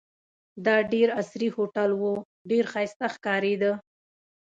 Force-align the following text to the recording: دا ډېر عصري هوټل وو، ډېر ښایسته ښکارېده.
دا 0.65 0.75
ډېر 0.93 1.07
عصري 1.19 1.49
هوټل 1.55 1.91
وو، 2.01 2.13
ډېر 2.49 2.63
ښایسته 2.73 3.05
ښکارېده. 3.15 3.71